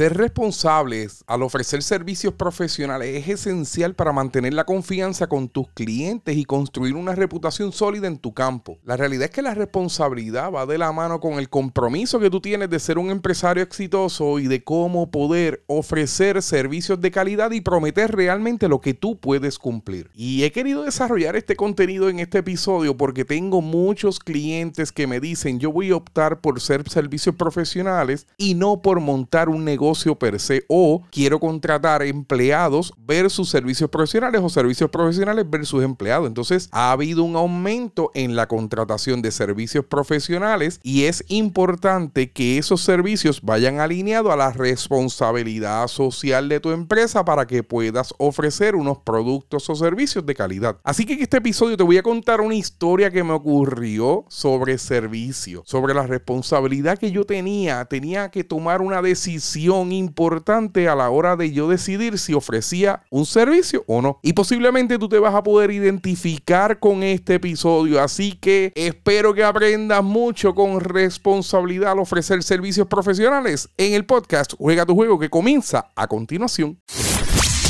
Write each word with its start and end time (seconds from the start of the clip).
Ser 0.00 0.16
responsables 0.16 1.24
al 1.26 1.42
ofrecer 1.42 1.82
servicios 1.82 2.32
profesionales 2.32 3.18
es 3.18 3.28
esencial 3.28 3.94
para 3.94 4.12
mantener 4.12 4.54
la 4.54 4.64
confianza 4.64 5.26
con 5.26 5.50
tus 5.50 5.68
clientes 5.74 6.38
y 6.38 6.46
construir 6.46 6.94
una 6.94 7.14
reputación 7.14 7.70
sólida 7.70 8.06
en 8.06 8.16
tu 8.16 8.32
campo. 8.32 8.78
La 8.82 8.96
realidad 8.96 9.24
es 9.24 9.30
que 9.30 9.42
la 9.42 9.52
responsabilidad 9.52 10.52
va 10.52 10.64
de 10.64 10.78
la 10.78 10.90
mano 10.92 11.20
con 11.20 11.34
el 11.34 11.50
compromiso 11.50 12.18
que 12.18 12.30
tú 12.30 12.40
tienes 12.40 12.70
de 12.70 12.80
ser 12.80 12.96
un 12.96 13.10
empresario 13.10 13.62
exitoso 13.62 14.38
y 14.38 14.46
de 14.46 14.64
cómo 14.64 15.10
poder 15.10 15.64
ofrecer 15.66 16.40
servicios 16.40 16.98
de 17.02 17.10
calidad 17.10 17.50
y 17.50 17.60
prometer 17.60 18.10
realmente 18.16 18.68
lo 18.68 18.80
que 18.80 18.94
tú 18.94 19.20
puedes 19.20 19.58
cumplir. 19.58 20.10
Y 20.14 20.44
he 20.44 20.50
querido 20.50 20.82
desarrollar 20.82 21.36
este 21.36 21.56
contenido 21.56 22.08
en 22.08 22.20
este 22.20 22.38
episodio 22.38 22.96
porque 22.96 23.26
tengo 23.26 23.60
muchos 23.60 24.18
clientes 24.18 24.92
que 24.92 25.06
me 25.06 25.20
dicen 25.20 25.60
yo 25.60 25.70
voy 25.70 25.90
a 25.90 25.96
optar 25.96 26.40
por 26.40 26.58
ser 26.58 26.88
servicios 26.88 27.34
profesionales 27.34 28.26
y 28.38 28.54
no 28.54 28.80
por 28.80 29.00
montar 29.00 29.50
un 29.50 29.62
negocio 29.62 29.89
per 30.18 30.40
se 30.40 30.64
o 30.68 31.02
quiero 31.10 31.40
contratar 31.40 32.02
empleados 32.02 32.92
versus 32.98 33.48
servicios 33.48 33.90
profesionales 33.90 34.40
o 34.42 34.48
servicios 34.48 34.90
profesionales 34.90 35.44
versus 35.48 35.82
empleados. 35.82 36.26
Entonces 36.26 36.68
ha 36.72 36.92
habido 36.92 37.24
un 37.24 37.36
aumento 37.36 38.10
en 38.14 38.36
la 38.36 38.46
contratación 38.48 39.22
de 39.22 39.30
servicios 39.30 39.84
profesionales 39.84 40.80
y 40.82 41.04
es 41.04 41.24
importante 41.28 42.30
que 42.30 42.58
esos 42.58 42.82
servicios 42.82 43.42
vayan 43.42 43.80
alineados 43.80 44.32
a 44.32 44.36
la 44.36 44.52
responsabilidad 44.52 45.88
social 45.88 46.48
de 46.48 46.60
tu 46.60 46.70
empresa 46.70 47.24
para 47.24 47.46
que 47.46 47.62
puedas 47.62 48.14
ofrecer 48.18 48.76
unos 48.76 48.98
productos 48.98 49.68
o 49.70 49.74
servicios 49.74 50.24
de 50.24 50.34
calidad. 50.34 50.78
Así 50.84 51.04
que 51.04 51.14
en 51.14 51.22
este 51.22 51.38
episodio 51.38 51.76
te 51.76 51.82
voy 51.82 51.98
a 51.98 52.02
contar 52.02 52.40
una 52.40 52.54
historia 52.54 53.10
que 53.10 53.24
me 53.24 53.32
ocurrió 53.32 54.24
sobre 54.28 54.78
servicio, 54.78 55.62
sobre 55.66 55.94
la 55.94 56.06
responsabilidad 56.06 56.98
que 56.98 57.10
yo 57.10 57.24
tenía. 57.24 57.84
Tenía 57.84 58.30
que 58.30 58.44
tomar 58.44 58.82
una 58.82 59.02
decisión 59.02 59.79
importante 59.92 60.88
a 60.88 60.94
la 60.94 61.10
hora 61.10 61.36
de 61.36 61.52
yo 61.52 61.68
decidir 61.68 62.18
si 62.18 62.34
ofrecía 62.34 63.02
un 63.10 63.26
servicio 63.26 63.84
o 63.86 64.02
no. 64.02 64.18
Y 64.22 64.34
posiblemente 64.34 64.98
tú 64.98 65.08
te 65.08 65.18
vas 65.18 65.34
a 65.34 65.42
poder 65.42 65.70
identificar 65.70 66.78
con 66.78 67.02
este 67.02 67.36
episodio. 67.36 68.02
Así 68.02 68.32
que 68.32 68.72
espero 68.74 69.34
que 69.34 69.44
aprendas 69.44 70.04
mucho 70.04 70.54
con 70.54 70.80
responsabilidad 70.80 71.92
al 71.92 71.98
ofrecer 71.98 72.42
servicios 72.42 72.86
profesionales 72.86 73.68
en 73.76 73.94
el 73.94 74.04
podcast 74.04 74.50
Juega 74.58 74.84
tu 74.86 74.94
juego 74.94 75.18
que 75.18 75.30
comienza 75.30 75.90
a 75.96 76.06
continuación. 76.06 76.78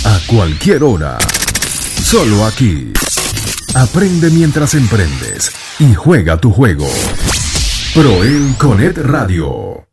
A 0.05 0.19
cualquier 0.27 0.83
hora. 0.83 1.19
Solo 2.03 2.45
aquí. 2.45 2.93
Aprende 3.75 4.31
mientras 4.31 4.75
emprendes 4.75 5.53
y 5.79 5.95
juega 5.95 6.37
tu 6.41 6.53
juego. 6.53 6.87
Pro 7.95 8.11
Conet 8.59 8.99
Radio. 8.99 9.90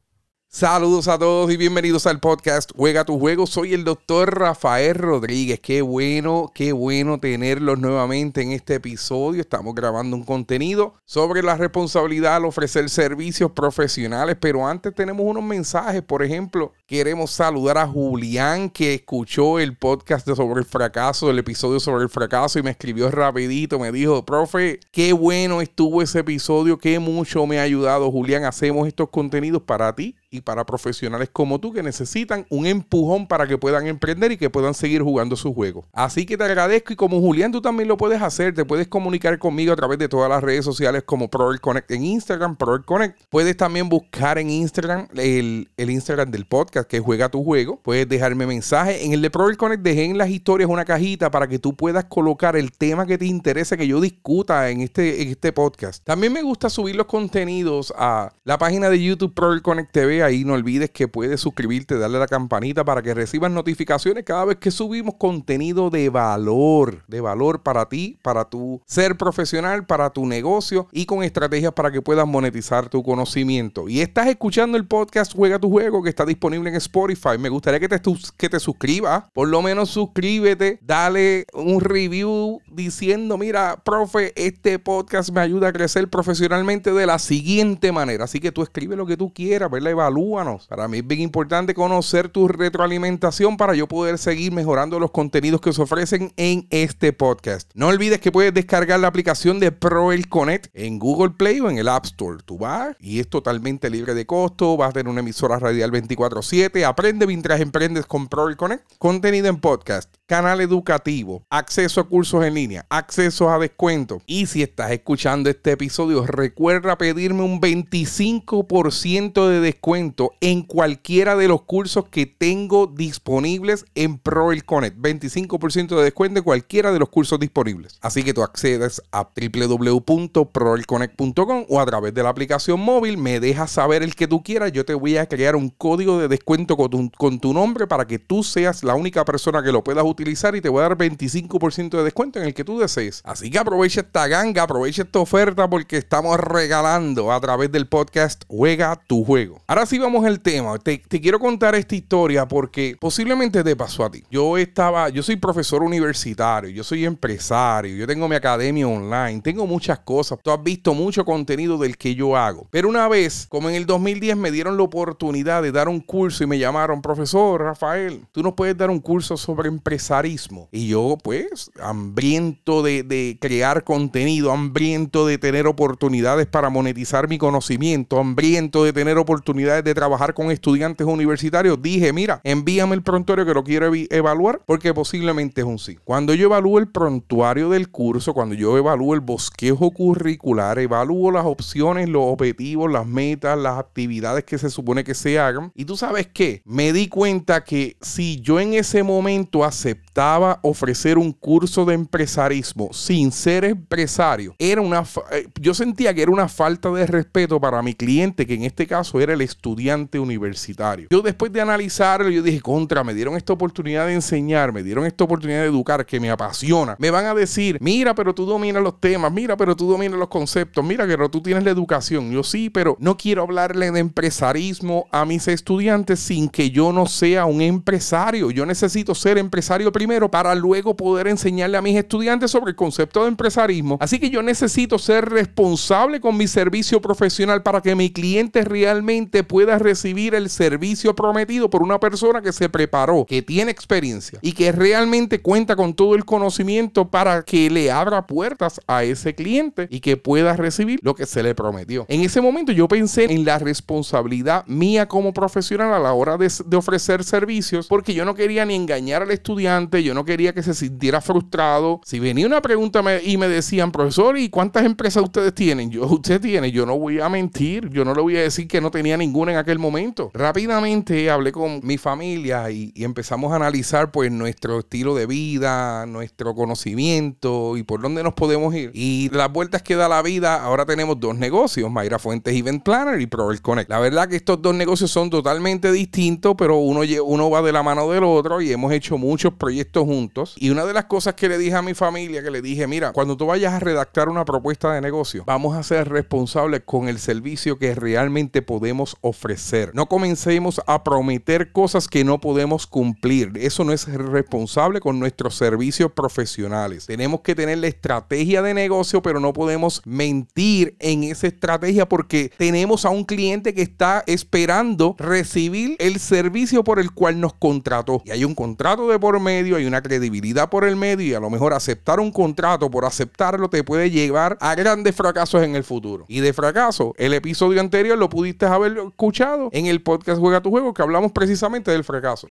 Saludos 0.57 1.07
a 1.07 1.19
todos 1.19 1.51
y 1.51 1.55
bienvenidos 1.55 2.07
al 2.07 2.19
podcast 2.19 2.71
Juega 2.75 3.05
tu 3.05 3.19
juego. 3.19 3.45
Soy 3.45 3.75
el 3.75 3.83
doctor 3.83 4.39
Rafael 4.39 4.95
Rodríguez. 4.95 5.59
Qué 5.59 5.83
bueno, 5.83 6.51
qué 6.55 6.71
bueno 6.71 7.19
tenerlos 7.19 7.77
nuevamente 7.77 8.41
en 8.41 8.53
este 8.53 8.73
episodio. 8.73 9.39
Estamos 9.39 9.75
grabando 9.75 10.15
un 10.15 10.23
contenido 10.23 10.95
sobre 11.05 11.43
la 11.43 11.57
responsabilidad 11.57 12.37
al 12.37 12.45
ofrecer 12.45 12.89
servicios 12.89 13.51
profesionales, 13.51 14.35
pero 14.39 14.65
antes 14.65 14.95
tenemos 14.95 15.27
unos 15.27 15.43
mensajes. 15.43 16.01
Por 16.01 16.23
ejemplo, 16.23 16.73
queremos 16.87 17.29
saludar 17.29 17.77
a 17.77 17.85
Julián 17.85 18.71
que 18.71 18.95
escuchó 18.95 19.59
el 19.59 19.77
podcast 19.77 20.27
sobre 20.27 20.61
el 20.61 20.65
fracaso, 20.65 21.29
el 21.29 21.37
episodio 21.37 21.79
sobre 21.79 22.01
el 22.01 22.09
fracaso 22.09 22.57
y 22.57 22.63
me 22.63 22.71
escribió 22.71 23.11
rapidito. 23.11 23.77
Me 23.77 23.91
dijo, 23.91 24.25
profe, 24.25 24.79
qué 24.91 25.13
bueno 25.13 25.61
estuvo 25.61 26.01
ese 26.01 26.21
episodio, 26.21 26.79
qué 26.79 26.97
mucho 26.97 27.45
me 27.45 27.59
ha 27.59 27.61
ayudado. 27.61 28.11
Julián, 28.11 28.43
hacemos 28.43 28.87
estos 28.87 29.09
contenidos 29.09 29.61
para 29.61 29.93
ti 29.93 30.15
y 30.29 30.41
para 30.41 30.65
profesionales 30.65 31.29
como 31.31 31.59
tú 31.59 31.71
que 31.71 31.81
necesitan 31.81 32.45
un 32.49 32.65
empujón 32.65 33.27
para 33.27 33.47
que 33.47 33.57
puedan 33.57 33.87
emprender 33.87 34.31
y 34.31 34.37
que 34.37 34.49
puedan 34.49 34.73
seguir 34.73 35.01
jugando 35.01 35.35
su 35.35 35.53
juego. 35.53 35.85
Así 35.93 36.25
que 36.25 36.37
te 36.37 36.43
agradezco 36.43 36.93
y 36.93 36.95
como 36.95 37.19
Julián 37.21 37.51
tú 37.51 37.61
también 37.61 37.87
lo 37.87 37.97
puedes 37.97 38.21
hacer, 38.21 38.53
te 38.53 38.65
puedes 38.65 38.87
comunicar 38.87 39.39
conmigo 39.39 39.73
a 39.73 39.75
través 39.75 39.99
de 39.99 40.09
todas 40.09 40.29
las 40.29 40.43
redes 40.43 40.65
sociales 40.65 41.03
como 41.03 41.29
Proel 41.29 41.61
Connect 41.61 41.91
en 41.91 42.03
Instagram, 42.03 42.57
Proel 42.57 42.83
Connect. 42.83 43.19
Puedes 43.29 43.55
también 43.55 43.89
buscar 43.89 44.37
en 44.37 44.49
Instagram 44.49 45.07
el, 45.15 45.69
Instagram 45.77 46.29
del 46.31 46.45
podcast 46.45 46.89
que 46.89 46.99
juega 46.99 47.29
tu 47.29 47.43
juego. 47.43 47.79
Puedes 47.81 48.07
dejarme 48.07 48.45
mensaje. 48.45 49.05
En 49.05 49.13
el 49.13 49.21
de 49.21 49.29
Proel 49.29 49.57
Connect 49.57 49.81
dejé 49.81 50.05
en 50.05 50.17
las 50.17 50.29
historias 50.29 50.69
una 50.69 50.85
cajita 50.85 51.31
para 51.31 51.47
que 51.47 51.59
tú 51.59 51.75
puedas 51.75 52.05
colocar 52.05 52.55
el 52.55 52.71
tema 52.71 53.05
que 53.05 53.17
te 53.17 53.25
interese 53.25 53.77
que 53.77 53.87
yo 53.87 54.01
discuta 54.01 54.69
en 54.69 54.81
este, 54.81 55.21
este 55.29 55.53
podcast. 55.53 56.03
También 56.03 56.33
me 56.33 56.41
gusta 56.41 56.69
subir 56.69 56.95
los 56.95 57.07
contenidos 57.07 57.93
a 57.97 58.33
la 58.43 58.57
página 58.57 58.89
de 58.89 59.01
YouTube 59.01 59.33
Proel 59.33 59.61
Connect 59.61 59.91
TV 59.91 60.17
ahí 60.27 60.43
no 60.43 60.53
olvides 60.53 60.91
que 60.91 61.07
puedes 61.07 61.41
suscribirte, 61.41 61.97
darle 61.97 62.19
la 62.19 62.27
campanita 62.27 62.85
para 62.85 63.01
que 63.01 63.13
recibas 63.13 63.51
notificaciones 63.51 64.23
cada 64.23 64.45
vez 64.45 64.57
que 64.57 64.71
subimos 64.71 65.15
contenido 65.15 65.89
de 65.89 66.09
valor, 66.09 67.03
de 67.07 67.21
valor 67.21 67.63
para 67.63 67.89
ti, 67.89 68.19
para 68.21 68.45
tu 68.45 68.81
ser 68.85 69.17
profesional, 69.17 69.85
para 69.85 70.09
tu 70.11 70.25
negocio 70.25 70.87
y 70.91 71.05
con 71.05 71.23
estrategias 71.23 71.73
para 71.73 71.91
que 71.91 72.01
puedas 72.01 72.27
monetizar 72.27 72.89
tu 72.89 73.03
conocimiento. 73.03 73.89
Y 73.89 74.01
estás 74.01 74.27
escuchando 74.27 74.77
el 74.77 74.85
podcast 74.85 75.33
Juega 75.33 75.59
tu 75.59 75.69
juego 75.69 76.03
que 76.03 76.09
está 76.09 76.25
disponible 76.25 76.69
en 76.69 76.75
Spotify. 76.75 77.37
Me 77.39 77.49
gustaría 77.49 77.79
que 77.79 77.89
te, 77.89 78.01
que 78.37 78.49
te 78.49 78.59
suscribas, 78.59 79.25
por 79.33 79.47
lo 79.47 79.61
menos 79.61 79.89
suscríbete, 79.89 80.79
dale 80.81 81.45
un 81.53 81.81
review 81.81 82.61
diciendo, 82.71 83.37
mira, 83.37 83.81
profe, 83.83 84.33
este 84.35 84.79
podcast 84.79 85.31
me 85.31 85.41
ayuda 85.41 85.69
a 85.69 85.73
crecer 85.73 86.09
profesionalmente 86.09 86.91
de 86.91 87.05
la 87.05 87.19
siguiente 87.19 87.91
manera. 87.91 88.25
Así 88.25 88.39
que 88.39 88.51
tú 88.51 88.63
escribe 88.63 88.95
lo 88.95 89.05
que 89.05 89.17
tú 89.17 89.33
quieras, 89.33 89.69
¿verdad? 89.71 89.91
Evalúanos. 90.07 90.67
Para 90.67 90.87
mí 90.87 90.99
es 90.99 91.07
bien 91.07 91.21
importante 91.21 91.73
conocer 91.73 92.29
tu 92.29 92.47
retroalimentación 92.47 93.57
para 93.57 93.75
yo 93.75 93.87
poder 93.87 94.17
seguir 94.17 94.51
mejorando 94.51 94.99
los 94.99 95.11
contenidos 95.11 95.61
que 95.61 95.73
se 95.73 95.81
ofrecen 95.81 96.31
en 96.37 96.65
este 96.69 97.13
podcast. 97.13 97.69
No 97.73 97.87
olvides 97.87 98.19
que 98.19 98.31
puedes 98.31 98.53
descargar 98.53 98.99
la 98.99 99.07
aplicación 99.07 99.59
de 99.59 99.71
Proel 99.71 100.29
Connect 100.29 100.67
en 100.73 100.97
Google 100.99 101.31
Play 101.31 101.59
o 101.59 101.69
en 101.69 101.77
el 101.77 101.89
App 101.89 102.05
Store. 102.05 102.37
Tú 102.45 102.57
vas 102.57 102.95
y 102.99 103.19
es 103.19 103.29
totalmente 103.29 103.89
libre 103.89 104.13
de 104.13 104.25
costo. 104.25 104.77
Vas 104.77 104.91
a 104.91 104.93
tener 104.93 105.11
una 105.11 105.19
emisora 105.19 105.59
radial 105.59 105.91
24/7. 105.91 106.85
Aprende 106.85 107.27
mientras 107.27 107.59
emprendes 107.59 108.05
con 108.05 108.27
Proel 108.27 108.55
Connect. 108.55 108.83
Contenido 108.97 109.47
en 109.47 109.59
podcast, 109.59 110.09
canal 110.27 110.61
educativo, 110.61 111.41
acceso 111.49 112.01
a 112.01 112.07
cursos 112.07 112.45
en 112.45 112.53
línea, 112.53 112.85
acceso 112.89 113.49
a 113.49 113.57
descuentos. 113.57 114.21
Y 114.27 114.45
si 114.45 114.61
estás 114.61 114.91
escuchando 114.91 115.49
este 115.49 115.71
episodio, 115.71 116.27
recuerda 116.27 116.97
pedirme 116.97 117.43
un 117.43 117.61
25% 117.61 119.47
de 119.47 119.61
descuento 119.61 120.33
en 120.41 120.63
cualquiera 120.63 121.37
de 121.37 121.47
los 121.47 121.61
cursos 121.61 122.09
que 122.09 122.25
tengo 122.25 122.87
disponibles 122.87 123.85
en 123.95 124.17
Proel 124.17 124.65
Connect. 124.65 124.97
25% 124.97 125.95
de 125.95 126.03
descuento 126.03 126.39
en 126.39 126.43
cualquiera 126.43 126.91
de 126.91 126.99
los 126.99 127.07
cursos 127.07 127.39
disponibles. 127.39 127.97
Así 128.01 128.23
que 128.23 128.33
tú 128.33 128.43
accedes 128.43 129.01
a 129.13 129.29
www.proelconnect.com 129.33 131.65
o 131.69 131.79
a 131.79 131.85
través 131.85 132.13
de 132.13 132.23
la 132.23 132.29
aplicación 132.29 132.81
móvil, 132.81 133.17
me 133.17 133.39
dejas 133.39 133.71
saber 133.71 134.03
el 134.03 134.13
que 134.13 134.27
tú 134.27 134.43
quieras. 134.43 134.73
Yo 134.73 134.83
te 134.83 134.93
voy 134.93 135.15
a 135.15 135.25
crear 135.27 135.55
un 135.55 135.69
código 135.69 136.19
de 136.19 136.27
descuento 136.27 136.75
con 136.75 136.89
tu, 136.89 137.09
con 137.17 137.39
tu 137.39 137.53
nombre 137.53 137.87
para 137.87 138.05
que 138.05 138.19
tú 138.19 138.43
seas 138.43 138.83
la 138.83 138.95
única 138.95 139.23
persona 139.23 139.63
que 139.63 139.71
lo 139.71 139.85
puedas 139.85 140.03
y 140.19 140.61
te 140.61 140.69
voy 140.69 140.79
a 140.79 140.89
dar 140.89 140.97
25% 140.97 141.89
de 141.97 142.03
descuento 142.03 142.39
en 142.39 142.45
el 142.45 142.53
que 142.53 142.63
tú 142.63 142.79
desees. 142.79 143.21
Así 143.23 143.51
que 143.51 143.59
aprovecha 143.59 144.01
esta 144.01 144.27
ganga, 144.27 144.63
aprovecha 144.63 145.03
esta 145.03 145.19
oferta 145.19 145.69
porque 145.69 145.97
estamos 145.97 146.39
regalando 146.39 147.31
a 147.31 147.39
través 147.39 147.71
del 147.71 147.87
podcast 147.87 148.43
Juega 148.47 148.99
tu 149.07 149.23
juego. 149.23 149.61
Ahora 149.67 149.85
sí 149.85 149.99
vamos 149.99 150.25
al 150.25 150.39
tema. 150.39 150.77
Te, 150.79 151.01
quiero 151.01 151.39
contar 151.39 151.75
esta 151.75 151.95
historia 151.95 152.47
porque 152.47 152.95
posiblemente 152.99 153.63
te 153.63 153.75
pasó 153.75 154.05
a 154.05 154.11
ti. 154.11 154.23
Yo 154.31 154.57
estaba, 154.57 155.09
yo 155.09 155.21
soy 155.21 155.35
profesor 155.35 155.83
universitario, 155.83 156.69
yo 156.69 156.83
soy 156.83 157.05
empresario, 157.05 157.95
yo 157.95 158.07
tengo 158.07 158.27
mi 158.27 158.35
academia 158.35 158.87
online, 158.87 159.41
tengo 159.41 159.67
muchas 159.67 159.99
cosas. 159.99 160.39
Tú 160.41 160.51
has 160.51 160.63
visto 160.63 160.93
mucho 160.93 161.23
contenido 161.25 161.77
del 161.77 161.97
que 161.97 162.15
yo 162.15 162.35
hago. 162.35 162.67
Pero 162.71 162.89
una 162.89 163.07
vez, 163.07 163.45
como 163.49 163.69
en 163.69 163.75
el 163.75 163.85
2010, 163.85 164.37
me 164.37 164.51
dieron 164.51 164.77
la 164.77 164.83
oportunidad 164.83 165.61
de 165.61 165.71
dar 165.71 165.89
un 165.89 165.99
curso 165.99 166.43
y 166.43 166.47
me 166.47 166.57
llamaron, 166.57 167.01
profesor 167.01 167.61
Rafael, 167.61 168.25
tú 168.31 168.41
nos 168.41 168.53
puedes 168.53 168.77
dar 168.77 168.89
un 168.89 168.99
curso 168.99 169.37
sobre 169.37 169.69
empresarismo. 170.07 170.69
Y 170.71 170.87
yo, 170.87 171.17
pues, 171.21 171.71
hambriento 171.81 172.81
de, 172.81 173.03
de 173.03 173.37
crear 173.39 173.83
contenido, 173.83 174.51
hambriento 174.51 175.25
de 175.25 175.37
tener 175.37 175.67
oportunidades 175.67 176.47
para 176.47 176.69
monetizar 176.69 177.27
mi 177.27 177.37
conocimiento, 177.37 178.19
hambriento 178.19 178.83
de 178.83 178.93
tener 178.93 179.17
oportunidades 179.17 179.83
de 179.83 179.93
trabajar 179.93 180.33
con 180.33 180.51
estudiantes 180.51 181.05
universitarios, 181.05 181.81
dije, 181.81 182.13
mira, 182.13 182.41
envíame 182.43 182.95
el 182.95 183.03
prontuario 183.03 183.45
que 183.45 183.53
lo 183.53 183.63
quiero 183.63 183.91
evaluar 183.93 184.61
porque 184.65 184.93
posiblemente 184.93 185.61
es 185.61 185.67
un 185.67 185.79
sí. 185.79 185.97
Cuando 186.03 186.33
yo 186.33 186.45
evalúo 186.45 186.79
el 186.79 186.87
prontuario 186.87 187.69
del 187.69 187.89
curso, 187.89 188.33
cuando 188.33 188.55
yo 188.55 188.77
evalúo 188.77 189.13
el 189.13 189.21
bosquejo 189.21 189.91
curricular, 189.91 190.79
evalúo 190.79 191.31
las 191.31 191.45
opciones, 191.45 192.09
los 192.09 192.23
objetivos, 192.25 192.91
las 192.91 193.05
metas, 193.05 193.57
las 193.57 193.77
actividades 193.77 194.43
que 194.43 194.57
se 194.57 194.69
supone 194.69 195.03
que 195.03 195.13
se 195.13 195.39
hagan. 195.39 195.71
Y 195.75 195.85
tú 195.85 195.97
sabes 195.97 196.27
qué, 196.27 196.61
me 196.65 196.93
di 196.93 197.07
cuenta 197.07 197.63
que 197.63 197.97
si 198.01 198.39
yo 198.41 198.59
en 198.59 198.73
ese 198.73 199.03
momento 199.03 199.63
acepté 199.63 199.96
intentaba 200.17 200.59
ofrecer 200.63 201.17
un 201.17 201.31
curso 201.31 201.85
de 201.85 201.93
empresarismo 201.93 202.89
sin 202.91 203.31
ser 203.31 203.65
empresario, 203.65 204.55
era 204.57 204.81
una 204.81 205.03
eh, 205.31 205.47
yo 205.61 205.73
sentía 205.73 206.13
que 206.13 206.23
era 206.23 206.31
una 206.31 206.47
falta 206.47 206.89
de 206.89 207.05
respeto 207.05 207.59
para 207.59 207.81
mi 207.83 207.93
cliente, 207.93 208.47
que 208.47 208.55
en 208.55 208.63
este 208.63 208.87
caso 208.87 209.19
era 209.19 209.33
el 209.33 209.41
estudiante 209.41 210.19
universitario. 210.19 211.07
Yo 211.11 211.21
después 211.21 211.51
de 211.53 211.61
analizarlo, 211.61 212.29
yo 212.29 212.41
dije, 212.41 212.61
contra, 212.61 213.03
me 213.03 213.13
dieron 213.13 213.35
esta 213.35 213.53
oportunidad 213.53 214.07
de 214.07 214.15
enseñar, 214.15 214.73
me 214.73 214.81
dieron 214.81 215.05
esta 215.05 215.23
oportunidad 215.23 215.61
de 215.61 215.67
educar, 215.67 216.05
que 216.05 216.19
me 216.19 216.29
apasiona. 216.29 216.95
Me 216.99 217.11
van 217.11 217.25
a 217.25 217.33
decir, 217.33 217.77
mira, 217.79 218.15
pero 218.15 218.33
tú 218.33 218.45
dominas 218.45 218.81
los 218.81 218.99
temas, 218.99 219.31
mira, 219.31 219.55
pero 219.55 219.75
tú 219.75 219.89
dominas 219.89 220.17
los 220.17 220.27
conceptos, 220.27 220.83
mira, 220.83 221.05
pero 221.05 221.29
tú 221.29 221.41
tienes 221.41 221.63
la 221.63 221.71
educación. 221.71 222.31
Yo 222.31 222.43
sí, 222.43 222.69
pero 222.69 222.97
no 222.99 223.17
quiero 223.17 223.43
hablarle 223.43 223.91
de 223.91 223.99
empresarismo 223.99 225.05
a 225.11 225.25
mis 225.25 225.47
estudiantes 225.47 226.19
sin 226.19 226.49
que 226.49 226.71
yo 226.71 226.91
no 226.91 227.05
sea 227.05 227.45
un 227.45 227.61
empresario. 227.61 228.51
Yo 228.51 228.65
necesito 228.65 229.13
ser 229.15 229.37
empresario 229.37 229.86
primero 229.91 230.29
para 230.29 230.55
luego 230.55 230.95
poder 230.95 231.27
enseñarle 231.27 231.77
a 231.77 231.81
mis 231.81 231.95
estudiantes 231.95 232.51
sobre 232.51 232.71
el 232.71 232.75
concepto 232.75 233.23
de 233.23 233.29
empresarismo. 233.29 233.97
Así 233.99 234.19
que 234.19 234.29
yo 234.29 234.41
necesito 234.41 234.99
ser 234.99 235.29
responsable 235.29 236.19
con 236.19 236.37
mi 236.37 236.47
servicio 236.47 237.01
profesional 237.01 237.63
para 237.63 237.81
que 237.81 237.95
mi 237.95 238.11
cliente 238.11 238.63
realmente 238.63 239.43
pueda 239.43 239.79
recibir 239.79 240.35
el 240.35 240.49
servicio 240.49 241.15
prometido 241.15 241.69
por 241.69 241.83
una 241.83 241.99
persona 241.99 242.41
que 242.41 242.51
se 242.51 242.69
preparó, 242.69 243.25
que 243.27 243.41
tiene 243.41 243.71
experiencia 243.71 244.39
y 244.41 244.53
que 244.53 244.71
realmente 244.71 245.41
cuenta 245.41 245.75
con 245.75 245.93
todo 245.93 246.15
el 246.15 246.25
conocimiento 246.25 247.09
para 247.09 247.43
que 247.43 247.69
le 247.69 247.91
abra 247.91 248.27
puertas 248.27 248.81
a 248.87 249.03
ese 249.03 249.35
cliente 249.35 249.87
y 249.89 249.99
que 249.99 250.17
pueda 250.17 250.55
recibir 250.55 250.99
lo 251.01 251.15
que 251.15 251.25
se 251.25 251.43
le 251.43 251.55
prometió. 251.55 252.05
En 252.09 252.21
ese 252.21 252.41
momento 252.41 252.71
yo 252.71 252.87
pensé 252.87 253.25
en 253.25 253.45
la 253.45 253.59
responsabilidad 253.59 254.65
mía 254.67 255.07
como 255.07 255.33
profesional 255.33 255.93
a 255.93 255.99
la 255.99 256.13
hora 256.13 256.37
de, 256.37 256.51
de 256.65 256.77
ofrecer 256.77 257.23
servicios 257.23 257.87
porque 257.87 258.13
yo 258.13 258.25
no 258.25 258.35
quería 258.35 258.65
ni 258.65 258.75
engañar 258.75 259.21
al 259.21 259.31
estudiante, 259.31 259.76
yo 260.03 260.13
no 260.13 260.25
quería 260.25 260.53
que 260.53 260.63
se 260.63 260.73
sintiera 260.73 261.21
frustrado. 261.21 262.01
Si 262.03 262.19
venía 262.19 262.47
una 262.47 262.61
pregunta 262.61 263.01
y 263.23 263.37
me 263.37 263.47
decían, 263.47 263.91
profesor, 263.91 264.37
¿y 264.37 264.49
cuántas 264.49 264.85
empresas 264.85 265.23
ustedes 265.23 265.53
tienen? 265.53 265.91
Yo, 265.91 266.05
usted 266.05 266.41
tiene, 266.41 266.71
yo 266.71 266.85
no 266.85 266.97
voy 266.97 267.19
a 267.19 267.29
mentir, 267.29 267.89
yo 267.89 268.03
no 268.03 268.13
le 268.13 268.21
voy 268.21 268.37
a 268.37 268.41
decir 268.41 268.67
que 268.67 268.81
no 268.81 268.91
tenía 268.91 269.17
ninguna 269.17 269.51
en 269.51 269.57
aquel 269.57 269.79
momento. 269.79 270.31
Rápidamente 270.33 271.29
hablé 271.29 271.51
con 271.51 271.79
mi 271.83 271.97
familia 271.97 272.69
y, 272.71 272.93
empezamos 273.07 273.53
a 273.53 273.55
analizar 273.55 274.11
pues 274.11 274.31
nuestro 274.31 274.79
estilo 274.79 275.15
de 275.15 275.25
vida, 275.25 276.05
nuestro 276.05 276.53
conocimiento 276.53 277.77
y 277.77 277.83
por 277.83 278.01
dónde 278.01 278.21
nos 278.23 278.33
podemos 278.33 278.75
ir. 278.75 278.91
Y 278.93 279.29
las 279.31 279.51
vueltas 279.51 279.81
que 279.81 279.95
da 279.95 280.09
la 280.09 280.21
vida, 280.21 280.61
ahora 280.61 280.85
tenemos 280.85 281.19
dos 281.19 281.35
negocios, 281.37 281.89
Mayra 281.89 282.19
Fuentes 282.19 282.53
Event 282.53 282.83
Planner 282.83 283.21
y 283.21 283.27
Prover 283.27 283.61
Connect. 283.61 283.89
La 283.89 283.99
verdad 283.99 284.27
que 284.27 284.35
estos 284.35 284.61
dos 284.61 284.75
negocios 284.75 285.11
son 285.11 285.29
totalmente 285.29 285.91
distintos, 285.91 286.55
pero 286.57 286.77
uno, 286.77 287.01
uno 287.23 287.49
va 287.49 287.61
de 287.61 287.71
la 287.71 287.83
mano 287.83 288.09
del 288.09 288.23
otro 288.23 288.61
y 288.61 288.71
hemos 288.71 288.91
hecho 288.91 289.17
muchos 289.17 289.53
proyectos 289.53 289.66
juntos. 290.05 290.55
Y 290.57 290.69
una 290.69 290.85
de 290.85 290.93
las 290.93 291.05
cosas 291.05 291.33
que 291.35 291.49
le 291.49 291.57
dije 291.57 291.75
a 291.75 291.81
mi 291.81 291.93
familia, 291.93 292.43
que 292.43 292.51
le 292.51 292.61
dije, 292.61 292.87
mira, 292.87 293.11
cuando 293.11 293.37
tú 293.37 293.45
vayas 293.45 293.73
a 293.73 293.79
redactar 293.79 294.29
una 294.29 294.45
propuesta 294.45 294.93
de 294.93 295.01
negocio, 295.01 295.43
vamos 295.45 295.75
a 295.75 295.83
ser 295.83 296.09
responsables 296.09 296.81
con 296.85 297.07
el 297.07 297.19
servicio 297.19 297.77
que 297.77 297.95
realmente 297.95 298.61
podemos 298.61 299.17
ofrecer. 299.21 299.91
No 299.93 300.07
comencemos 300.07 300.81
a 300.87 301.03
prometer 301.03 301.71
cosas 301.71 302.07
que 302.07 302.23
no 302.23 302.39
podemos 302.39 302.87
cumplir. 302.87 303.51
Eso 303.55 303.83
no 303.83 303.93
es 303.93 304.07
responsable 304.07 304.99
con 304.99 305.19
nuestros 305.19 305.55
servicios 305.55 306.11
profesionales. 306.11 307.05
Tenemos 307.05 307.41
que 307.41 307.55
tener 307.55 307.77
la 307.77 307.87
estrategia 307.87 308.61
de 308.61 308.73
negocio, 308.73 309.21
pero 309.21 309.39
no 309.39 309.53
podemos 309.53 310.01
mentir 310.05 310.95
en 310.99 311.23
esa 311.23 311.47
estrategia 311.47 312.07
porque 312.07 312.51
tenemos 312.57 313.05
a 313.05 313.09
un 313.09 313.23
cliente 313.23 313.73
que 313.73 313.81
está 313.81 314.23
esperando 314.27 315.15
recibir 315.17 315.95
el 315.99 316.19
servicio 316.19 316.83
por 316.83 316.99
el 316.99 317.11
cual 317.11 317.39
nos 317.39 317.53
contrató. 317.53 318.21
Y 318.25 318.31
hay 318.31 318.43
un 318.43 318.55
contrato 318.55 319.07
de 319.07 319.19
por 319.19 319.39
medio, 319.39 319.46
hay 319.47 319.85
una 319.85 320.01
credibilidad 320.01 320.69
por 320.69 320.85
el 320.85 320.95
medio 320.95 321.25
y 321.25 321.33
a 321.33 321.39
lo 321.39 321.49
mejor 321.49 321.73
aceptar 321.73 322.19
un 322.19 322.31
contrato 322.31 322.91
por 322.91 323.05
aceptarlo 323.05 323.69
te 323.69 323.83
puede 323.83 324.09
llevar 324.09 324.57
a 324.61 324.75
grandes 324.75 325.15
fracasos 325.15 325.63
en 325.63 325.75
el 325.75 325.83
futuro. 325.83 326.25
Y 326.27 326.41
de 326.41 326.53
fracaso, 326.53 327.13
el 327.17 327.33
episodio 327.33 327.79
anterior 327.79 328.17
lo 328.17 328.29
pudiste 328.29 328.65
haber 328.65 328.97
escuchado 328.97 329.69
en 329.71 329.85
el 329.85 330.01
podcast 330.01 330.39
Juega 330.39 330.61
tu 330.61 330.69
Juego 330.69 330.93
que 330.93 331.01
hablamos 331.01 331.31
precisamente 331.31 331.91
del 331.91 332.03
fracaso. 332.03 332.47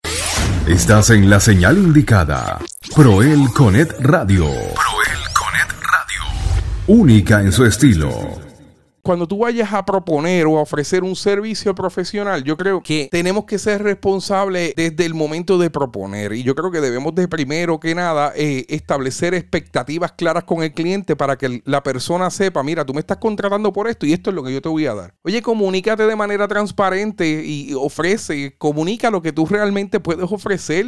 Estás 0.67 1.09
en 1.09 1.29
la 1.29 1.39
señal 1.39 1.77
indicada. 1.77 2.59
Proel 2.95 3.49
Conet 3.53 3.91
Radio. 3.99 4.45
Proel 4.45 5.21
Conet 5.33 5.71
Radio. 5.81 6.23
Única 6.87 7.41
en 7.41 7.51
su 7.51 7.65
estilo 7.65 8.50
cuando 9.01 9.27
tú 9.27 9.39
vayas 9.39 9.73
a 9.73 9.85
proponer 9.85 10.45
o 10.45 10.57
a 10.57 10.61
ofrecer 10.61 11.03
un 11.03 11.15
servicio 11.15 11.73
profesional, 11.73 12.43
yo 12.43 12.57
creo 12.57 12.81
que 12.81 13.09
tenemos 13.11 13.45
que 13.45 13.57
ser 13.57 13.83
responsables 13.83 14.73
desde 14.75 15.05
el 15.05 15.13
momento 15.13 15.57
de 15.57 15.69
proponer. 15.69 16.33
Y 16.33 16.43
yo 16.43 16.55
creo 16.55 16.71
que 16.71 16.81
debemos 16.81 17.15
de 17.15 17.27
primero 17.27 17.79
que 17.79 17.95
nada 17.95 18.33
eh, 18.35 18.65
establecer 18.69 19.33
expectativas 19.33 20.11
claras 20.13 20.43
con 20.43 20.63
el 20.63 20.73
cliente 20.73 21.15
para 21.15 21.37
que 21.37 21.61
la 21.65 21.83
persona 21.83 22.29
sepa, 22.29 22.63
mira, 22.63 22.85
tú 22.85 22.93
me 22.93 22.99
estás 22.99 23.17
contratando 23.17 23.73
por 23.73 23.87
esto 23.87 24.05
y 24.05 24.13
esto 24.13 24.29
es 24.29 24.35
lo 24.35 24.43
que 24.43 24.53
yo 24.53 24.61
te 24.61 24.69
voy 24.69 24.85
a 24.85 24.93
dar. 24.93 25.15
Oye, 25.23 25.41
comunícate 25.41 26.05
de 26.05 26.15
manera 26.15 26.47
transparente 26.47 27.27
y 27.27 27.73
ofrece, 27.73 28.55
comunica 28.57 29.09
lo 29.09 29.21
que 29.21 29.33
tú 29.33 29.45
realmente 29.45 29.99
puedes 29.99 30.31
ofrecer. 30.31 30.85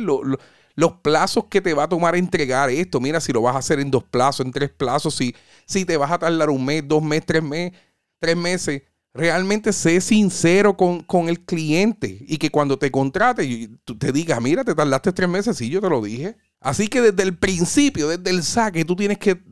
los 0.75 0.91
plazos 1.03 1.45
que 1.45 1.61
te 1.61 1.73
va 1.73 1.83
a 1.83 1.89
tomar 1.89 2.15
entregar 2.15 2.69
esto. 2.69 2.99
Mira, 2.99 3.19
si 3.19 3.31
lo 3.31 3.41
vas 3.41 3.55
a 3.55 3.59
hacer 3.59 3.79
en 3.79 3.91
dos 3.91 4.03
plazos, 4.03 4.45
en 4.45 4.51
tres 4.51 4.69
plazos, 4.69 5.15
si, 5.15 5.35
si 5.65 5.85
te 5.85 5.97
vas 5.97 6.11
a 6.11 6.19
tardar 6.19 6.49
un 6.49 6.65
mes, 6.65 6.83
dos 6.87 7.03
meses, 7.03 7.25
tres 7.25 7.43
meses 7.43 7.73
tres 8.23 8.37
meses, 8.37 8.83
realmente 9.13 9.73
sé 9.73 9.99
sincero 9.99 10.77
con, 10.77 11.27
el 11.27 11.41
cliente 11.41 12.17
y 12.21 12.37
que 12.37 12.49
cuando 12.49 12.79
te 12.79 12.89
contrate, 12.89 13.69
tú 13.83 13.97
te 13.97 14.13
digas, 14.13 14.41
mira, 14.41 14.63
te 14.63 14.73
tardaste 14.73 15.11
tres 15.11 15.27
meses, 15.27 15.57
sí, 15.57 15.69
yo 15.69 15.81
te 15.81 15.89
lo 15.89 16.01
dije. 16.01 16.37
Así 16.61 16.87
que 16.87 17.01
desde 17.01 17.21
el 17.23 17.37
principio, 17.37 18.07
desde 18.07 18.29
el 18.29 18.41
saque, 18.43 18.85
tú 18.85 18.95
tienes 18.95 19.17
que 19.17 19.43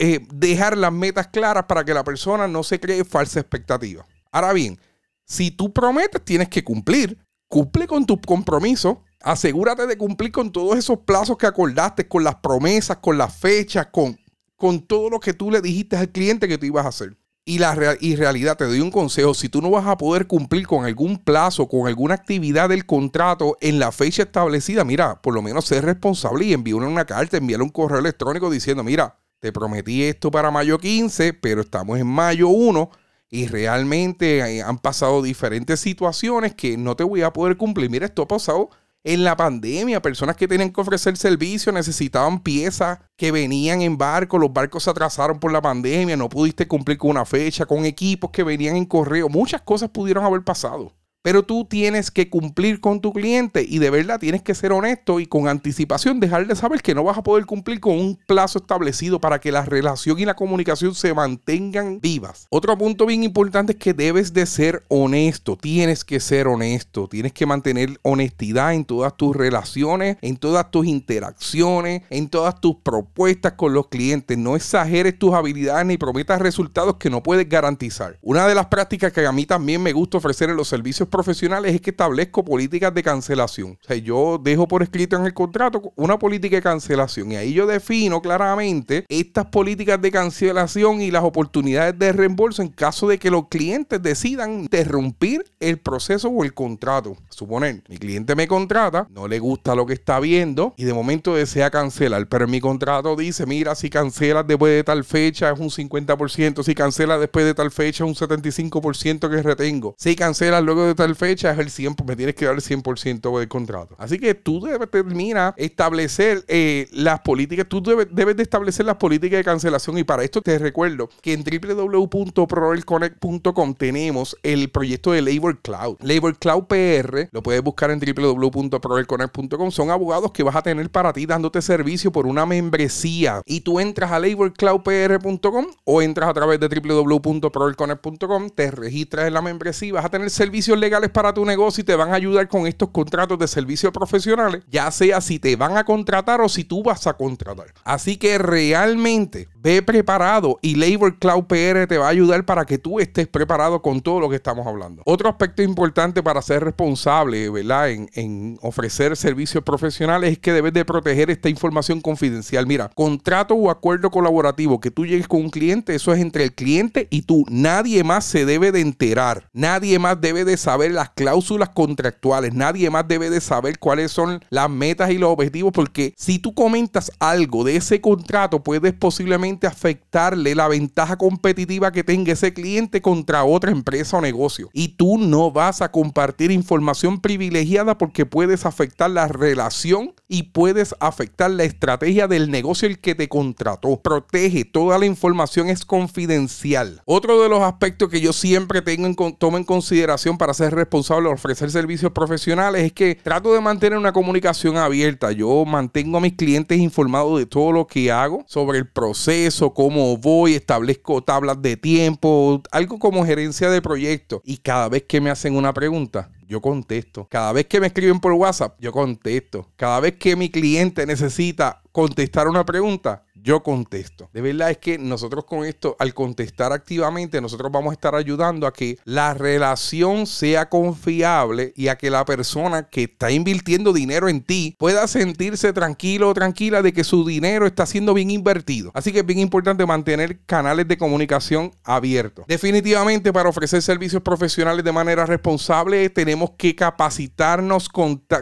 eh, 0.00 0.26
dejar 0.34 0.76
las 0.76 0.92
metas 0.92 1.28
claras 1.28 1.66
para 1.66 1.84
que 1.84 1.94
la 1.94 2.02
persona 2.02 2.48
no 2.48 2.64
se 2.64 2.80
cree 2.80 3.04
falsa 3.04 3.38
expectativa. 3.38 4.04
Ahora 4.32 4.52
bien, 4.52 4.76
si 5.24 5.52
tú 5.52 5.72
prometes, 5.72 6.24
tienes 6.24 6.48
que 6.48 6.64
cumplir. 6.64 7.16
Cumple 7.46 7.86
con 7.86 8.04
tu 8.06 8.20
compromiso. 8.20 9.04
Asegúrate 9.20 9.86
de 9.86 9.96
cumplir 9.96 10.32
con 10.32 10.50
todos 10.50 10.76
esos 10.76 10.98
plazos 11.06 11.36
que 11.36 11.46
acordaste, 11.46 12.08
con 12.08 12.24
las 12.24 12.34
promesas, 12.34 12.96
con 12.96 13.16
las 13.16 13.36
fechas, 13.36 13.86
con, 13.92 14.18
con 14.56 14.80
todo 14.84 15.10
lo 15.10 15.20
que 15.20 15.32
tú 15.32 15.52
le 15.52 15.60
dijiste 15.60 15.96
al 15.96 16.10
cliente 16.10 16.48
que 16.48 16.58
tú 16.58 16.66
ibas 16.66 16.86
a 16.86 16.88
hacer. 16.88 17.16
Y 17.48 17.60
la 17.60 17.96
y 18.00 18.16
realidad, 18.16 18.56
te 18.56 18.64
doy 18.64 18.80
un 18.80 18.90
consejo, 18.90 19.32
si 19.32 19.48
tú 19.48 19.62
no 19.62 19.70
vas 19.70 19.86
a 19.86 19.96
poder 19.96 20.26
cumplir 20.26 20.66
con 20.66 20.84
algún 20.84 21.16
plazo, 21.16 21.68
con 21.68 21.86
alguna 21.86 22.14
actividad 22.14 22.68
del 22.68 22.86
contrato 22.86 23.56
en 23.60 23.78
la 23.78 23.92
fecha 23.92 24.24
establecida, 24.24 24.82
mira, 24.82 25.22
por 25.22 25.32
lo 25.32 25.42
menos 25.42 25.64
ser 25.64 25.84
responsable 25.84 26.46
y 26.46 26.52
envíale 26.52 26.88
una 26.88 27.04
carta, 27.04 27.36
envíale 27.36 27.62
un 27.62 27.70
correo 27.70 28.00
electrónico 28.00 28.50
diciendo, 28.50 28.82
mira, 28.82 29.20
te 29.38 29.52
prometí 29.52 30.02
esto 30.02 30.32
para 30.32 30.50
mayo 30.50 30.78
15, 30.78 31.34
pero 31.34 31.60
estamos 31.60 32.00
en 32.00 32.08
mayo 32.08 32.48
1 32.48 32.90
y 33.30 33.46
realmente 33.46 34.38
eh, 34.38 34.62
han 34.62 34.78
pasado 34.78 35.22
diferentes 35.22 35.78
situaciones 35.78 36.52
que 36.52 36.76
no 36.76 36.96
te 36.96 37.04
voy 37.04 37.22
a 37.22 37.32
poder 37.32 37.56
cumplir. 37.56 37.88
Mira, 37.90 38.06
esto 38.06 38.22
ha 38.22 38.28
pasado 38.28 38.70
en 39.06 39.22
la 39.22 39.36
pandemia, 39.36 40.02
personas 40.02 40.34
que 40.34 40.48
tenían 40.48 40.72
que 40.72 40.80
ofrecer 40.80 41.16
servicio 41.16 41.70
necesitaban 41.70 42.40
piezas 42.40 42.98
que 43.16 43.30
venían 43.30 43.80
en 43.80 43.96
barco, 43.96 44.36
los 44.36 44.52
barcos 44.52 44.82
se 44.82 44.90
atrasaron 44.90 45.38
por 45.38 45.52
la 45.52 45.62
pandemia, 45.62 46.16
no 46.16 46.28
pudiste 46.28 46.66
cumplir 46.66 46.98
con 46.98 47.10
una 47.10 47.24
fecha, 47.24 47.66
con 47.66 47.84
equipos 47.84 48.32
que 48.32 48.42
venían 48.42 48.74
en 48.74 48.84
correo, 48.84 49.28
muchas 49.28 49.62
cosas 49.62 49.90
pudieron 49.90 50.24
haber 50.24 50.42
pasado. 50.42 50.92
Pero 51.26 51.42
tú 51.42 51.64
tienes 51.64 52.12
que 52.12 52.30
cumplir 52.30 52.80
con 52.80 53.00
tu 53.00 53.12
cliente 53.12 53.66
y 53.68 53.80
de 53.80 53.90
verdad 53.90 54.20
tienes 54.20 54.42
que 54.42 54.54
ser 54.54 54.70
honesto 54.70 55.18
y 55.18 55.26
con 55.26 55.48
anticipación 55.48 56.20
dejar 56.20 56.46
de 56.46 56.54
saber 56.54 56.80
que 56.82 56.94
no 56.94 57.02
vas 57.02 57.18
a 57.18 57.24
poder 57.24 57.46
cumplir 57.46 57.80
con 57.80 57.98
un 57.98 58.16
plazo 58.28 58.60
establecido 58.60 59.20
para 59.20 59.40
que 59.40 59.50
la 59.50 59.64
relación 59.64 60.20
y 60.20 60.24
la 60.24 60.36
comunicación 60.36 60.94
se 60.94 61.12
mantengan 61.12 61.98
vivas. 62.00 62.46
Otro 62.48 62.78
punto 62.78 63.06
bien 63.06 63.24
importante 63.24 63.72
es 63.72 63.78
que 63.80 63.92
debes 63.92 64.34
de 64.34 64.46
ser 64.46 64.84
honesto, 64.86 65.56
tienes 65.56 66.04
que 66.04 66.20
ser 66.20 66.46
honesto, 66.46 67.08
tienes 67.08 67.32
que 67.32 67.44
mantener 67.44 67.98
honestidad 68.02 68.74
en 68.74 68.84
todas 68.84 69.16
tus 69.16 69.34
relaciones, 69.34 70.18
en 70.22 70.36
todas 70.36 70.70
tus 70.70 70.86
interacciones, 70.86 72.02
en 72.08 72.28
todas 72.28 72.60
tus 72.60 72.76
propuestas 72.76 73.54
con 73.54 73.74
los 73.74 73.88
clientes. 73.88 74.38
No 74.38 74.54
exageres 74.54 75.18
tus 75.18 75.34
habilidades 75.34 75.86
ni 75.86 75.96
prometas 75.96 76.40
resultados 76.40 76.98
que 76.98 77.10
no 77.10 77.24
puedes 77.24 77.48
garantizar. 77.48 78.16
Una 78.22 78.46
de 78.46 78.54
las 78.54 78.66
prácticas 78.66 79.12
que 79.12 79.26
a 79.26 79.32
mí 79.32 79.44
también 79.44 79.82
me 79.82 79.92
gusta 79.92 80.18
ofrecer 80.18 80.50
en 80.50 80.56
los 80.56 80.68
servicios 80.68 81.08
profesionales 81.16 81.74
es 81.74 81.80
que 81.80 81.90
establezco 81.90 82.44
políticas 82.44 82.92
de 82.92 83.02
cancelación. 83.02 83.78
O 83.82 83.86
sea, 83.86 83.96
yo 83.96 84.38
dejo 84.42 84.68
por 84.68 84.82
escrito 84.82 85.16
en 85.16 85.24
el 85.24 85.32
contrato 85.32 85.94
una 85.96 86.18
política 86.18 86.56
de 86.56 86.62
cancelación 86.62 87.32
y 87.32 87.36
ahí 87.36 87.54
yo 87.54 87.66
defino 87.66 88.20
claramente 88.20 89.06
estas 89.08 89.46
políticas 89.46 90.00
de 90.02 90.10
cancelación 90.10 91.00
y 91.00 91.10
las 91.10 91.24
oportunidades 91.24 91.98
de 91.98 92.12
reembolso 92.12 92.60
en 92.60 92.68
caso 92.68 93.08
de 93.08 93.18
que 93.18 93.30
los 93.30 93.48
clientes 93.48 94.02
decidan 94.02 94.60
interrumpir 94.60 95.42
el 95.58 95.78
proceso 95.78 96.28
o 96.28 96.44
el 96.44 96.52
contrato. 96.52 97.16
Suponer, 97.30 97.82
mi 97.88 97.96
cliente 97.96 98.34
me 98.34 98.46
contrata, 98.46 99.08
no 99.10 99.26
le 99.26 99.38
gusta 99.38 99.74
lo 99.74 99.86
que 99.86 99.94
está 99.94 100.20
viendo 100.20 100.74
y 100.76 100.84
de 100.84 100.92
momento 100.92 101.34
desea 101.34 101.70
cancelar, 101.70 102.28
pero 102.28 102.46
mi 102.46 102.60
contrato 102.60 103.16
dice, 103.16 103.46
mira, 103.46 103.74
si 103.74 103.88
cancelas 103.88 104.46
después 104.46 104.74
de 104.74 104.84
tal 104.84 105.02
fecha 105.02 105.50
es 105.50 105.58
un 105.58 105.70
50%, 105.70 106.62
si 106.62 106.74
cancelas 106.74 107.20
después 107.20 107.46
de 107.46 107.54
tal 107.54 107.70
fecha 107.70 108.04
es 108.04 108.20
un 108.20 108.28
75% 108.28 109.30
que 109.30 109.42
retengo, 109.42 109.94
si 109.96 110.14
cancelas 110.14 110.62
luego 110.62 110.86
de 110.86 110.94
tal 110.94 111.05
tal 111.06 111.14
fecha 111.14 111.52
es 111.52 111.58
el 111.58 111.68
100%, 111.68 112.04
me 112.04 112.16
tienes 112.16 112.34
que 112.34 112.46
dar 112.46 112.54
el 112.54 112.60
100% 112.60 113.38
del 113.38 113.48
contrato. 113.48 113.94
Así 113.98 114.18
que 114.18 114.34
tú 114.34 114.60
debes 114.60 114.90
terminar 114.90 115.54
establecer 115.56 116.44
eh, 116.48 116.88
las 116.90 117.20
políticas, 117.20 117.66
tú 117.68 117.80
debes, 117.80 118.36
de 118.36 118.42
establecer 118.42 118.84
las 118.86 118.96
políticas 118.96 119.38
de 119.38 119.44
cancelación 119.44 119.96
y 119.98 120.04
para 120.04 120.24
esto 120.24 120.42
te 120.42 120.58
recuerdo 120.58 121.08
que 121.22 121.32
en 121.32 121.44
www.proelconnect.com 121.44 123.74
tenemos 123.74 124.36
el 124.42 124.68
proyecto 124.70 125.12
de 125.12 125.22
Labor 125.22 125.60
Cloud. 125.60 125.98
Labor 126.00 126.36
Cloud 126.38 126.64
PR, 126.64 127.28
lo 127.30 127.40
puedes 127.40 127.62
buscar 127.62 127.92
en 127.92 128.00
www.proelconnect.com, 128.00 129.70
son 129.70 129.90
abogados 129.90 130.32
que 130.32 130.42
vas 130.42 130.56
a 130.56 130.62
tener 130.62 130.90
para 130.90 131.12
ti 131.12 131.24
dándote 131.24 131.62
servicio 131.62 132.10
por 132.10 132.26
una 132.26 132.46
membresía 132.46 133.42
y 133.46 133.60
tú 133.60 133.78
entras 133.78 134.10
a 134.10 134.18
laborcloudpr.com 134.18 135.66
o 135.84 136.02
entras 136.02 136.28
a 136.28 136.34
través 136.34 136.58
de 136.58 136.66
www.proelconnect.com, 136.68 138.50
te 138.50 138.72
registras 138.72 139.28
en 139.28 139.34
la 139.34 139.42
membresía, 139.42 139.92
vas 139.92 140.04
a 140.04 140.08
tener 140.08 140.30
servicios 140.30 140.76
legales 140.76 140.85
para 141.12 141.32
tu 141.32 141.44
negocio 141.44 141.82
y 141.82 141.84
te 141.84 141.96
van 141.96 142.10
a 142.10 142.14
ayudar 142.14 142.48
con 142.48 142.66
estos 142.66 142.90
contratos 142.90 143.38
de 143.38 143.48
servicios 143.48 143.92
profesionales, 143.92 144.62
ya 144.70 144.90
sea 144.90 145.20
si 145.20 145.38
te 145.38 145.56
van 145.56 145.76
a 145.76 145.84
contratar 145.84 146.40
o 146.40 146.48
si 146.48 146.64
tú 146.64 146.82
vas 146.82 147.06
a 147.06 147.14
contratar. 147.14 147.66
Así 147.84 148.16
que 148.16 148.38
realmente 148.38 149.48
ve 149.66 149.82
preparado 149.82 150.60
y 150.62 150.76
Labor 150.76 151.18
Cloud 151.18 151.46
PR 151.46 151.88
te 151.88 151.98
va 151.98 152.06
a 152.06 152.10
ayudar 152.10 152.44
para 152.44 152.64
que 152.64 152.78
tú 152.78 153.00
estés 153.00 153.26
preparado 153.26 153.82
con 153.82 154.00
todo 154.00 154.20
lo 154.20 154.30
que 154.30 154.36
estamos 154.36 154.64
hablando. 154.64 155.02
Otro 155.04 155.28
aspecto 155.28 155.60
importante 155.60 156.22
para 156.22 156.40
ser 156.40 156.62
responsable, 156.62 157.50
¿verdad? 157.50 157.90
En, 157.90 158.08
en 158.14 158.60
ofrecer 158.62 159.16
servicios 159.16 159.64
profesionales 159.64 160.30
es 160.30 160.38
que 160.38 160.52
debes 160.52 160.72
de 160.72 160.84
proteger 160.84 161.30
esta 161.30 161.48
información 161.48 162.00
confidencial. 162.00 162.64
Mira, 162.64 162.92
contrato 162.94 163.56
o 163.56 163.68
acuerdo 163.68 164.08
colaborativo 164.12 164.78
que 164.78 164.92
tú 164.92 165.04
llegues 165.04 165.26
con 165.26 165.40
un 165.40 165.50
cliente, 165.50 165.96
eso 165.96 166.12
es 166.12 166.20
entre 166.20 166.44
el 166.44 166.54
cliente 166.54 167.08
y 167.10 167.22
tú. 167.22 167.44
Nadie 167.48 168.04
más 168.04 168.24
se 168.24 168.44
debe 168.44 168.70
de 168.70 168.82
enterar. 168.82 169.48
Nadie 169.52 169.98
más 169.98 170.20
debe 170.20 170.44
de 170.44 170.58
saber 170.58 170.92
las 170.92 171.10
cláusulas 171.10 171.70
contractuales. 171.70 172.54
Nadie 172.54 172.88
más 172.88 173.08
debe 173.08 173.30
de 173.30 173.40
saber 173.40 173.80
cuáles 173.80 174.12
son 174.12 174.44
las 174.48 174.70
metas 174.70 175.10
y 175.10 175.18
los 175.18 175.30
objetivos 175.30 175.72
porque 175.72 176.14
si 176.16 176.38
tú 176.38 176.54
comentas 176.54 177.10
algo 177.18 177.64
de 177.64 177.74
ese 177.74 178.00
contrato 178.00 178.62
puedes 178.62 178.92
posiblemente 178.92 179.55
afectarle 179.64 180.54
la 180.54 180.68
ventaja 180.68 181.16
competitiva 181.16 181.92
que 181.92 182.04
tenga 182.04 182.32
ese 182.32 182.52
cliente 182.52 183.00
contra 183.00 183.44
otra 183.44 183.70
empresa 183.70 184.16
o 184.16 184.20
negocio. 184.20 184.70
Y 184.72 184.96
tú 184.96 185.18
no 185.18 185.52
vas 185.52 185.82
a 185.82 185.92
compartir 185.92 186.50
información 186.50 187.20
privilegiada 187.20 187.96
porque 187.96 188.26
puedes 188.26 188.66
afectar 188.66 189.10
la 189.10 189.28
relación 189.28 190.14
y 190.28 190.44
puedes 190.44 190.94
afectar 191.00 191.50
la 191.50 191.64
estrategia 191.64 192.26
del 192.26 192.50
negocio 192.50 192.88
el 192.88 192.98
que 192.98 193.14
te 193.14 193.28
contrató. 193.28 194.00
Protege, 194.02 194.64
toda 194.64 194.98
la 194.98 195.06
información 195.06 195.68
es 195.68 195.84
confidencial. 195.84 197.02
Otro 197.04 197.40
de 197.42 197.48
los 197.48 197.62
aspectos 197.62 198.08
que 198.08 198.20
yo 198.20 198.32
siempre 198.32 198.82
tengo 198.82 199.06
en, 199.06 199.14
tomo 199.36 199.56
en 199.56 199.64
consideración 199.64 200.38
para 200.38 200.54
ser 200.54 200.74
responsable 200.74 201.28
de 201.28 201.34
ofrecer 201.34 201.70
servicios 201.70 202.12
profesionales 202.12 202.82
es 202.84 202.92
que 202.92 203.14
trato 203.14 203.52
de 203.52 203.60
mantener 203.60 203.98
una 203.98 204.12
comunicación 204.12 204.76
abierta. 204.76 205.32
Yo 205.32 205.64
mantengo 205.64 206.18
a 206.18 206.20
mis 206.20 206.34
clientes 206.34 206.78
informados 206.78 207.38
de 207.38 207.46
todo 207.46 207.72
lo 207.72 207.86
que 207.86 208.10
hago, 208.10 208.44
sobre 208.46 208.78
el 208.78 208.88
proceso, 208.88 209.45
cómo 209.74 210.16
voy, 210.16 210.54
establezco 210.54 211.22
tablas 211.22 211.60
de 211.62 211.76
tiempo, 211.76 212.62
algo 212.70 212.98
como 212.98 213.24
gerencia 213.24 213.70
de 213.70 213.82
proyecto. 213.82 214.42
Y 214.44 214.58
cada 214.58 214.88
vez 214.88 215.04
que 215.04 215.20
me 215.20 215.30
hacen 215.30 215.56
una 215.56 215.72
pregunta, 215.72 216.30
yo 216.46 216.60
contesto. 216.60 217.26
Cada 217.30 217.52
vez 217.52 217.66
que 217.66 217.80
me 217.80 217.88
escriben 217.88 218.20
por 218.20 218.32
WhatsApp, 218.32 218.76
yo 218.80 218.92
contesto. 218.92 219.68
Cada 219.76 220.00
vez 220.00 220.14
que 220.16 220.36
mi 220.36 220.50
cliente 220.50 221.06
necesita 221.06 221.82
contestar 221.92 222.48
una 222.48 222.64
pregunta, 222.64 223.24
yo 223.46 223.62
contesto. 223.62 224.28
De 224.32 224.40
verdad 224.40 224.72
es 224.72 224.78
que 224.78 224.98
nosotros 224.98 225.44
con 225.44 225.64
esto, 225.64 225.94
al 226.00 226.12
contestar 226.14 226.72
activamente, 226.72 227.40
nosotros 227.40 227.70
vamos 227.70 227.92
a 227.92 227.94
estar 227.94 228.16
ayudando 228.16 228.66
a 228.66 228.72
que 228.72 228.98
la 229.04 229.34
relación 229.34 230.26
sea 230.26 230.68
confiable 230.68 231.72
y 231.76 231.86
a 231.86 231.96
que 231.96 232.10
la 232.10 232.24
persona 232.24 232.88
que 232.88 233.04
está 233.04 233.30
invirtiendo 233.30 233.92
dinero 233.92 234.28
en 234.28 234.42
ti 234.42 234.74
pueda 234.80 235.06
sentirse 235.06 235.72
tranquilo 235.72 236.28
o 236.28 236.34
tranquila 236.34 236.82
de 236.82 236.92
que 236.92 237.04
su 237.04 237.24
dinero 237.24 237.66
está 237.66 237.86
siendo 237.86 238.14
bien 238.14 238.32
invertido. 238.32 238.90
Así 238.94 239.12
que 239.12 239.20
es 239.20 239.26
bien 239.26 239.38
importante 239.38 239.86
mantener 239.86 240.40
canales 240.44 240.88
de 240.88 240.98
comunicación 240.98 241.70
abiertos. 241.84 242.46
Definitivamente 242.48 243.32
para 243.32 243.48
ofrecer 243.48 243.80
servicios 243.80 244.22
profesionales 244.22 244.84
de 244.84 244.90
manera 244.90 245.24
responsable 245.24 246.10
tenemos 246.10 246.50
que 246.58 246.74
capacitarnos 246.74 247.88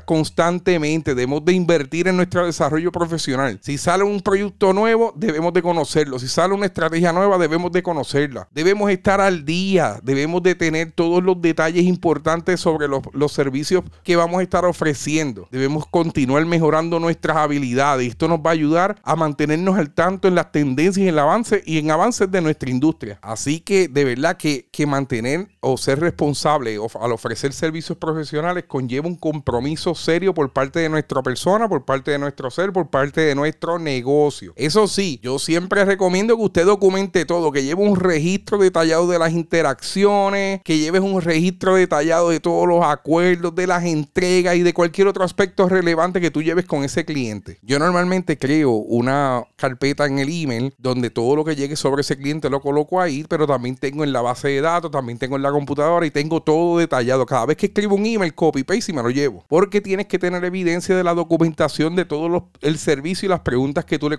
constantemente, 0.06 1.14
debemos 1.14 1.44
de 1.44 1.52
invertir 1.52 2.08
en 2.08 2.16
nuestro 2.16 2.46
desarrollo 2.46 2.90
profesional. 2.90 3.58
Si 3.61 3.76
sale 3.76 4.02
un 4.02 4.23
proyecto 4.23 4.73
nuevo, 4.73 4.93
debemos 5.14 5.52
de 5.52 5.62
conocerlo. 5.62 6.18
Si 6.18 6.28
sale 6.28 6.54
una 6.54 6.66
estrategia 6.66 7.12
nueva, 7.12 7.38
debemos 7.38 7.72
de 7.72 7.82
conocerla. 7.82 8.48
Debemos 8.52 8.90
estar 8.90 9.20
al 9.20 9.44
día, 9.44 10.00
debemos 10.02 10.42
de 10.42 10.54
tener 10.54 10.92
todos 10.92 11.22
los 11.22 11.40
detalles 11.40 11.84
importantes 11.84 12.60
sobre 12.60 12.88
los, 12.88 13.02
los 13.12 13.32
servicios 13.32 13.84
que 14.02 14.16
vamos 14.16 14.40
a 14.40 14.42
estar 14.42 14.64
ofreciendo. 14.64 15.48
Debemos 15.50 15.86
continuar 15.86 16.44
mejorando 16.46 17.00
nuestras 17.00 17.36
habilidades. 17.36 18.08
Esto 18.08 18.28
nos 18.28 18.40
va 18.40 18.50
a 18.50 18.52
ayudar 18.54 18.96
a 19.02 19.16
mantenernos 19.16 19.76
al 19.76 19.92
tanto 19.92 20.28
en 20.28 20.34
las 20.34 20.52
tendencias, 20.52 21.02
en 21.02 21.08
el 21.08 21.18
avance 21.18 21.62
y 21.64 21.78
en 21.78 21.90
avances 21.90 22.30
de 22.30 22.40
nuestra 22.40 22.70
industria. 22.70 23.18
Así 23.22 23.60
que 23.60 23.88
de 23.88 24.04
verdad 24.04 24.36
que, 24.36 24.68
que 24.70 24.86
mantener 24.86 25.48
o 25.60 25.76
ser 25.76 26.00
responsable 26.00 26.78
al 27.00 27.12
ofrecer 27.12 27.52
servicios 27.52 27.98
profesionales 27.98 28.64
conlleva 28.66 29.08
un 29.08 29.16
compromiso 29.16 29.94
serio 29.94 30.34
por 30.34 30.52
parte 30.52 30.80
de 30.80 30.88
nuestra 30.88 31.22
persona, 31.22 31.68
por 31.68 31.84
parte 31.84 32.10
de 32.10 32.18
nuestro 32.18 32.50
ser, 32.50 32.72
por 32.72 32.88
parte 32.88 33.20
de 33.20 33.34
nuestro 33.34 33.78
negocio. 33.78 34.52
Eso 34.56 34.83
sí, 34.88 35.20
yo 35.22 35.38
siempre 35.38 35.84
recomiendo 35.84 36.36
que 36.36 36.42
usted 36.42 36.66
documente 36.66 37.24
todo, 37.24 37.52
que 37.52 37.64
lleve 37.64 37.82
un 37.82 37.96
registro 37.96 38.58
detallado 38.58 39.08
de 39.08 39.18
las 39.18 39.32
interacciones, 39.32 40.60
que 40.64 40.78
lleves 40.78 41.00
un 41.00 41.20
registro 41.20 41.74
detallado 41.74 42.30
de 42.30 42.40
todos 42.40 42.66
los 42.68 42.84
acuerdos, 42.84 43.54
de 43.54 43.66
las 43.66 43.84
entregas 43.84 44.56
y 44.56 44.62
de 44.62 44.74
cualquier 44.74 45.08
otro 45.08 45.24
aspecto 45.24 45.68
relevante 45.68 46.20
que 46.20 46.30
tú 46.30 46.42
lleves 46.42 46.64
con 46.66 46.84
ese 46.84 47.04
cliente. 47.04 47.58
Yo 47.62 47.78
normalmente 47.78 48.38
creo 48.38 48.72
una 48.72 49.44
carpeta 49.56 50.06
en 50.06 50.18
el 50.18 50.28
email 50.28 50.74
donde 50.78 51.10
todo 51.10 51.36
lo 51.36 51.44
que 51.44 51.56
llegue 51.56 51.76
sobre 51.76 52.02
ese 52.02 52.16
cliente 52.16 52.50
lo 52.50 52.60
coloco 52.60 53.00
ahí, 53.00 53.24
pero 53.28 53.46
también 53.46 53.76
tengo 53.76 54.04
en 54.04 54.12
la 54.12 54.20
base 54.20 54.48
de 54.48 54.60
datos, 54.60 54.90
también 54.90 55.18
tengo 55.18 55.36
en 55.36 55.42
la 55.42 55.50
computadora 55.50 56.06
y 56.06 56.10
tengo 56.10 56.42
todo 56.42 56.78
detallado. 56.78 57.26
Cada 57.26 57.46
vez 57.46 57.56
que 57.56 57.66
escribo 57.66 57.94
un 57.94 58.06
email, 58.06 58.34
copy 58.34 58.64
paste 58.64 58.92
y 58.92 58.94
me 58.94 59.02
lo 59.02 59.10
llevo. 59.10 59.44
Porque 59.48 59.80
tienes 59.80 60.06
que 60.06 60.18
tener 60.18 60.44
evidencia 60.44 60.96
de 60.96 61.04
la 61.04 61.14
documentación 61.14 61.96
de 61.96 62.04
todo 62.04 62.28
los, 62.28 62.42
el 62.60 62.78
servicio 62.78 63.26
y 63.26 63.30
las 63.30 63.40
preguntas 63.40 63.84
que 63.84 63.98
tú 63.98 64.08
le 64.08 64.16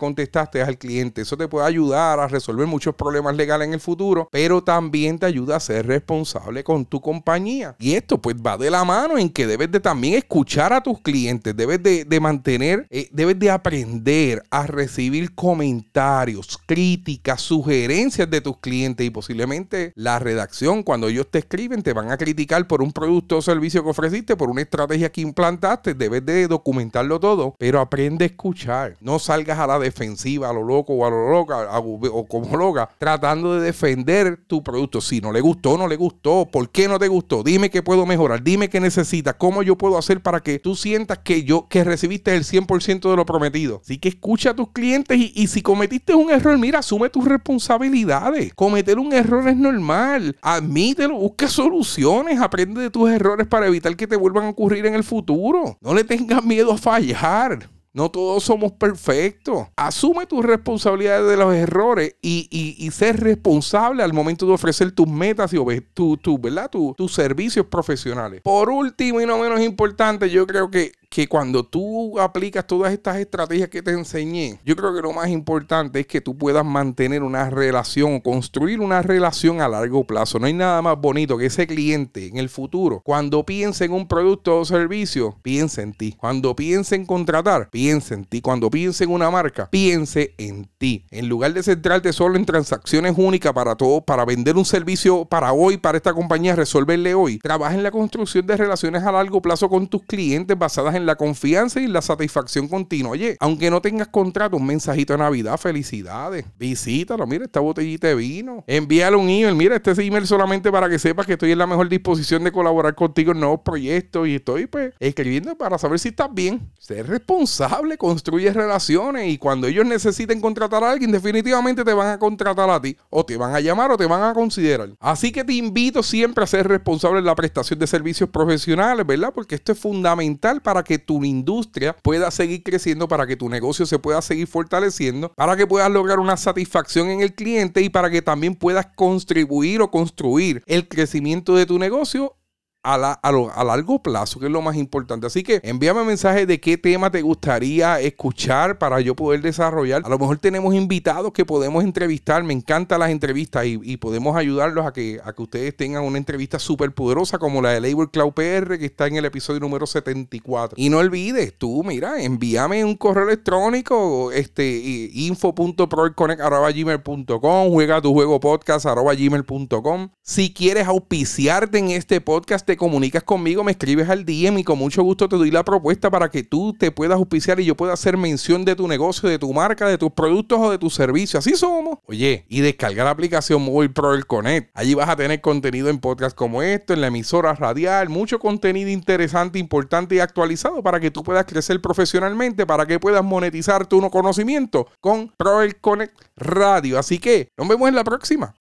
al 0.53 0.77
cliente. 0.77 1.21
Eso 1.21 1.37
te 1.37 1.47
puede 1.47 1.67
ayudar 1.67 2.19
a 2.19 2.27
resolver 2.27 2.67
muchos 2.67 2.95
problemas 2.95 3.35
legales 3.35 3.67
en 3.67 3.73
el 3.73 3.79
futuro, 3.79 4.29
pero 4.31 4.63
también 4.63 5.19
te 5.19 5.25
ayuda 5.25 5.57
a 5.57 5.59
ser 5.59 5.87
responsable 5.87 6.63
con 6.63 6.85
tu 6.85 7.01
compañía. 7.01 7.75
Y 7.79 7.93
esto 7.93 8.21
pues 8.21 8.35
va 8.35 8.57
de 8.57 8.69
la 8.69 8.83
mano 8.83 9.17
en 9.17 9.29
que 9.29 9.47
debes 9.47 9.71
de 9.71 9.79
también 9.79 10.15
escuchar 10.15 10.73
a 10.73 10.81
tus 10.81 11.01
clientes, 11.01 11.55
debes 11.55 11.81
de, 11.81 12.19
mantener, 12.19 12.87
eh, 12.89 13.09
debes 13.11 13.37
de 13.39 13.51
aprender 13.51 14.43
a 14.49 14.65
recibir 14.67 15.35
comentarios, 15.35 16.59
críticas, 16.65 17.41
sugerencias 17.41 18.29
de 18.29 18.41
tus 18.41 18.57
clientes 18.57 19.05
y 19.05 19.09
posiblemente 19.09 19.93
la 19.95 20.19
redacción 20.19 20.83
cuando 20.83 21.07
ellos 21.07 21.27
te 21.29 21.39
escriben 21.39 21.83
te 21.83 21.93
van 21.93 22.11
a 22.11 22.17
criticar 22.17 22.67
por 22.67 22.81
un 22.81 22.91
producto 22.91 23.37
o 23.37 23.41
servicio 23.41 23.83
que 23.83 23.89
ofreciste, 23.89 24.35
por 24.35 24.49
una 24.49 24.61
estrategia 24.61 25.11
que 25.11 25.21
implantaste, 25.21 25.93
debes 25.93 26.25
de 26.25 26.47
documentarlo 26.47 27.19
todo, 27.19 27.55
pero 27.57 27.79
aprende 27.79 28.25
a 28.25 28.27
escuchar, 28.27 28.97
no 29.01 29.19
salgas 29.19 29.59
a 29.59 29.67
la 29.67 29.79
defensiva 29.79 30.34
a 30.43 30.53
lo 30.53 30.63
loco 30.63 30.93
o 30.93 31.05
a 31.05 31.09
lo 31.09 31.29
loca 31.29 31.79
o 31.79 32.25
como 32.27 32.57
loca, 32.57 32.89
tratando 32.97 33.55
de 33.55 33.65
defender 33.65 34.37
tu 34.47 34.63
producto. 34.63 35.01
Si 35.01 35.21
no 35.21 35.31
le 35.31 35.41
gustó, 35.41 35.77
no 35.77 35.87
le 35.87 35.95
gustó. 35.95 36.47
¿Por 36.51 36.69
qué 36.69 36.87
no 36.87 36.99
te 36.99 37.07
gustó? 37.07 37.43
Dime 37.43 37.69
qué 37.69 37.81
puedo 37.81 38.05
mejorar. 38.05 38.43
Dime 38.43 38.69
qué 38.69 38.79
necesitas. 38.79 39.35
¿Cómo 39.35 39.63
yo 39.63 39.77
puedo 39.77 39.97
hacer 39.97 40.21
para 40.21 40.41
que 40.41 40.59
tú 40.59 40.75
sientas 40.75 41.19
que 41.19 41.43
yo, 41.43 41.67
que 41.69 41.83
recibiste 41.83 42.35
el 42.35 42.43
100% 42.43 43.09
de 43.09 43.15
lo 43.15 43.25
prometido? 43.25 43.81
Así 43.83 43.97
que 43.97 44.09
escucha 44.09 44.51
a 44.51 44.55
tus 44.55 44.71
clientes 44.71 45.17
y, 45.17 45.31
y 45.35 45.47
si 45.47 45.61
cometiste 45.61 46.13
un 46.13 46.31
error, 46.31 46.57
mira, 46.57 46.79
asume 46.79 47.09
tus 47.09 47.25
responsabilidades. 47.25 48.53
Cometer 48.53 48.99
un 48.99 49.13
error 49.13 49.47
es 49.47 49.55
normal. 49.55 50.37
Admítelo, 50.41 51.17
busca 51.17 51.47
soluciones, 51.47 52.39
aprende 52.39 52.81
de 52.81 52.89
tus 52.89 53.09
errores 53.09 53.47
para 53.47 53.67
evitar 53.67 53.95
que 53.95 54.07
te 54.07 54.15
vuelvan 54.15 54.45
a 54.45 54.49
ocurrir 54.49 54.85
en 54.85 54.95
el 54.95 55.03
futuro. 55.03 55.77
No 55.81 55.93
le 55.93 56.03
tengas 56.03 56.43
miedo 56.43 56.71
a 56.71 56.77
fallar. 56.77 57.69
No 57.95 58.11
todos 58.11 58.43
somos 58.43 58.73
perfectos. 58.73 59.67
Asume 59.77 60.25
tus 60.25 60.43
responsabilidades 60.43 61.29
de 61.29 61.37
los 61.37 61.55
errores 61.55 62.17
y, 62.21 62.49
y, 62.51 62.91
ser 62.91 63.21
responsable 63.21 64.03
al 64.03 64.11
momento 64.11 64.45
de 64.45 64.51
ofrecer 64.51 64.91
tus 64.91 65.07
metas 65.07 65.53
y 65.53 65.57
tu, 65.93 66.17
tu, 66.17 66.37
¿verdad? 66.37 66.69
tus 66.69 67.13
servicios 67.13 67.67
profesionales. 67.67 68.41
Por 68.43 68.69
último 68.69 69.21
y 69.21 69.25
no 69.25 69.37
menos 69.37 69.61
importante, 69.61 70.29
yo 70.29 70.45
creo 70.45 70.69
que 70.69 70.91
que 71.15 71.29
cuando 71.29 71.63
tú 71.63 72.19
aplicas 72.19 72.67
todas 72.67 72.91
estas 72.91 73.15
estrategias 73.15 73.69
que 73.69 73.81
te 73.81 73.91
enseñé, 73.91 74.59
yo 74.65 74.75
creo 74.75 74.93
que 74.93 75.01
lo 75.01 75.13
más 75.13 75.29
importante 75.29 76.01
es 76.01 76.07
que 76.07 76.19
tú 76.19 76.37
puedas 76.37 76.65
mantener 76.65 77.23
una 77.23 77.49
relación 77.49 78.15
o 78.15 78.21
construir 78.21 78.81
una 78.81 79.01
relación 79.01 79.61
a 79.61 79.69
largo 79.69 80.03
plazo. 80.03 80.39
No 80.39 80.47
hay 80.47 80.51
nada 80.51 80.81
más 80.81 80.99
bonito 80.99 81.37
que 81.37 81.45
ese 81.45 81.67
cliente 81.67 82.27
en 82.27 82.35
el 82.35 82.49
futuro, 82.49 82.99
cuando 83.01 83.45
piense 83.45 83.85
en 83.85 83.93
un 83.93 84.09
producto 84.09 84.59
o 84.59 84.65
servicio, 84.65 85.37
piense 85.41 85.83
en 85.83 85.93
ti. 85.93 86.17
Cuando 86.19 86.53
piense 86.53 86.95
en 86.95 87.05
contratar, 87.05 87.69
piense 87.69 88.13
en 88.13 88.25
ti. 88.25 88.41
Cuando 88.41 88.69
piense 88.69 89.05
en 89.05 89.11
una 89.11 89.31
marca, 89.31 89.69
piense 89.71 90.35
en 90.37 90.67
ti. 90.77 91.05
En 91.11 91.29
lugar 91.29 91.53
de 91.53 91.63
centrarte 91.63 92.11
solo 92.11 92.35
en 92.35 92.45
transacciones 92.45 93.13
únicas 93.15 93.53
para 93.53 93.75
todo, 93.77 94.01
para 94.01 94.25
vender 94.25 94.57
un 94.57 94.65
servicio 94.65 95.23
para 95.23 95.53
hoy, 95.53 95.77
para 95.77 95.97
esta 95.97 96.13
compañía, 96.13 96.57
resolverle 96.57 97.13
hoy, 97.13 97.39
trabaja 97.39 97.73
en 97.73 97.83
la 97.83 97.91
construcción 97.91 98.45
de 98.45 98.57
relaciones 98.57 99.01
a 99.03 99.13
largo 99.13 99.41
plazo 99.41 99.69
con 99.69 99.87
tus 99.87 100.03
clientes 100.03 100.59
basadas 100.59 100.93
en 100.95 101.04
la 101.05 101.15
confianza 101.15 101.79
y 101.79 101.87
la 101.87 102.01
satisfacción 102.01 102.67
continua. 102.67 103.11
Oye, 103.11 103.37
aunque 103.39 103.69
no 103.69 103.81
tengas 103.81 104.07
contrato, 104.07 104.57
un 104.57 104.65
mensajito 104.65 105.13
de 105.13 105.19
Navidad, 105.19 105.57
felicidades. 105.57 106.45
Visítalo, 106.57 107.25
mira 107.27 107.45
esta 107.45 107.59
botellita 107.59 108.07
de 108.07 108.15
vino. 108.15 108.63
Envíale 108.67 109.15
un 109.15 109.29
email, 109.29 109.55
mira 109.55 109.75
este 109.75 109.91
email 110.03 110.27
solamente 110.27 110.71
para 110.71 110.89
que 110.89 110.99
sepas 110.99 111.25
que 111.25 111.33
estoy 111.33 111.51
en 111.51 111.59
la 111.59 111.67
mejor 111.67 111.89
disposición 111.89 112.43
de 112.43 112.51
colaborar 112.51 112.95
contigo 112.95 113.31
en 113.31 113.39
nuevos 113.39 113.61
proyectos 113.61 114.27
y 114.27 114.35
estoy 114.35 114.67
pues 114.67 114.93
escribiendo 114.99 115.55
para 115.57 115.77
saber 115.77 115.99
si 115.99 116.09
estás 116.09 116.33
bien. 116.33 116.71
Ser 116.79 117.07
responsable, 117.07 117.97
construye 117.97 118.51
relaciones 118.51 119.27
y 119.29 119.37
cuando 119.37 119.67
ellos 119.67 119.85
necesiten 119.85 120.41
contratar 120.41 120.83
a 120.83 120.91
alguien, 120.91 121.11
definitivamente 121.11 121.83
te 121.83 121.93
van 121.93 122.07
a 122.07 122.19
contratar 122.19 122.69
a 122.69 122.81
ti 122.81 122.95
o 123.09 123.25
te 123.25 123.37
van 123.37 123.55
a 123.55 123.59
llamar 123.59 123.91
o 123.91 123.97
te 123.97 124.05
van 124.05 124.23
a 124.23 124.33
considerar. 124.33 124.89
Así 124.99 125.31
que 125.31 125.43
te 125.43 125.53
invito 125.53 126.03
siempre 126.03 126.43
a 126.43 126.47
ser 126.47 126.67
responsable 126.67 127.19
en 127.19 127.25
la 127.25 127.35
prestación 127.35 127.79
de 127.79 127.87
servicios 127.87 128.29
profesionales, 128.29 129.05
¿verdad? 129.05 129.31
Porque 129.33 129.55
esto 129.55 129.71
es 129.71 129.79
fundamental 129.79 130.61
para 130.61 130.83
que 130.85 130.97
tu 130.97 131.25
industria 131.25 131.97
pueda 132.01 132.31
seguir 132.31 132.63
creciendo, 132.63 133.09
para 133.09 133.27
que 133.27 133.35
tu 133.35 133.49
negocio 133.49 133.85
se 133.85 133.99
pueda 133.99 134.21
seguir 134.21 134.47
fortaleciendo, 134.47 135.33
para 135.35 135.57
que 135.57 135.67
puedas 135.67 135.91
lograr 135.91 136.19
una 136.19 136.37
satisfacción 136.37 137.09
en 137.09 137.19
el 137.19 137.35
cliente 137.35 137.81
y 137.81 137.89
para 137.89 138.09
que 138.09 138.21
también 138.21 138.55
puedas 138.55 138.87
contribuir 138.95 139.81
o 139.81 139.91
construir 139.91 140.63
el 140.65 140.87
crecimiento 140.87 141.55
de 141.55 141.65
tu 141.65 141.77
negocio 141.77 142.37
a, 142.85 143.63
largo 143.63 144.01
plazo, 144.01 144.39
que 144.39 144.45
es 144.45 144.51
lo 144.51 144.61
más 144.61 144.75
importante. 144.75 145.27
Así 145.27 145.43
que 145.43 145.59
envíame 145.63 146.03
mensaje 146.03 146.45
de 146.45 146.59
qué 146.59 146.77
tema 146.77 147.09
te 147.09 147.21
gustaría 147.21 147.99
escuchar 147.99 148.77
para 148.77 148.99
yo 149.01 149.15
poder 149.15 149.41
desarrollar. 149.41 150.03
A 150.05 150.09
lo 150.09 150.19
mejor 150.19 150.37
tenemos 150.37 150.75
invitados 150.75 151.33
que 151.33 151.45
podemos 151.45 151.83
entrevistar. 151.83 152.43
Me 152.43 152.53
encantan 152.53 152.99
las 152.99 153.09
entrevistas 153.09 153.65
y, 153.65 153.95
podemos 153.97 154.35
ayudarlos 154.35 154.85
a 154.85 154.93
que, 154.93 155.19
a 155.23 155.33
que 155.33 155.41
ustedes 155.41 155.75
tengan 155.75 156.03
una 156.03 156.17
entrevista 156.17 156.59
súper 156.59 156.93
poderosa 156.93 157.39
como 157.39 157.61
la 157.61 157.71
de 157.71 157.79
Labor 157.81 158.11
Cloud 158.11 158.33
PR 158.33 158.77
que 158.77 158.85
está 158.85 159.07
en 159.07 159.15
el 159.15 159.25
episodio 159.25 159.61
número 159.61 159.87
74. 159.87 160.75
Y 160.77 160.89
no 160.89 160.99
olvides, 160.99 161.57
tú, 161.57 161.83
mira, 161.83 162.21
envíame 162.21 162.85
un 162.85 162.95
correo 162.95 163.23
electrónico, 163.23 164.31
este, 164.31 165.09
info.proelconnect.gmail.com, 165.13 167.69
juega 167.69 168.01
tu 168.01 168.13
juego 168.13 168.39
podcast 168.39 168.85
gmail.com. 168.85 170.09
Si 170.21 170.53
quieres 170.53 170.87
auspiciarte 170.87 171.79
en 171.79 171.89
este 171.91 172.21
podcast, 172.21 172.65
comunicas 172.77 173.23
conmigo, 173.23 173.63
me 173.63 173.71
escribes 173.71 174.09
al 174.09 174.25
DM 174.25 174.59
y 174.59 174.63
con 174.63 174.77
mucho 174.77 175.03
gusto 175.03 175.27
te 175.27 175.35
doy 175.35 175.51
la 175.51 175.63
propuesta 175.63 176.09
para 176.09 176.29
que 176.29 176.43
tú 176.43 176.73
te 176.73 176.91
puedas 176.91 177.17
auspiciar 177.17 177.59
y 177.59 177.65
yo 177.65 177.75
pueda 177.75 177.93
hacer 177.93 178.17
mención 178.17 178.65
de 178.65 178.75
tu 178.75 178.87
negocio, 178.87 179.29
de 179.29 179.39
tu 179.39 179.53
marca, 179.53 179.87
de 179.87 179.97
tus 179.97 180.11
productos 180.11 180.59
o 180.59 180.71
de 180.71 180.77
tus 180.77 180.93
servicios. 180.93 181.45
Así 181.45 181.55
somos. 181.55 181.99
Oye, 182.05 182.45
y 182.49 182.61
descarga 182.61 183.03
la 183.03 183.09
aplicación 183.09 183.61
Mobile 183.61 183.93
Pro 183.93 184.13
el 184.13 184.25
Connect. 184.25 184.71
Allí 184.73 184.93
vas 184.93 185.09
a 185.09 185.15
tener 185.15 185.41
contenido 185.41 185.89
en 185.89 185.99
podcast 185.99 186.35
como 186.35 186.61
esto, 186.61 186.93
en 186.93 187.01
la 187.01 187.07
emisora 187.07 187.53
radial, 187.53 188.09
mucho 188.09 188.39
contenido 188.39 188.89
interesante, 188.89 189.59
importante 189.59 190.15
y 190.15 190.19
actualizado 190.19 190.81
para 190.83 190.99
que 190.99 191.11
tú 191.11 191.23
puedas 191.23 191.45
crecer 191.45 191.81
profesionalmente, 191.81 192.65
para 192.65 192.85
que 192.85 192.99
puedas 192.99 193.23
monetizar 193.23 193.85
tu 193.87 194.01
conocimiento 194.09 194.87
con 194.99 195.31
Pro 195.37 195.61
el 195.61 195.77
Connect 195.77 196.15
Radio. 196.35 196.99
Así 196.99 197.19
que 197.19 197.49
nos 197.57 197.67
vemos 197.67 197.89
en 197.89 197.95
la 197.95 198.03
próxima. 198.03 198.53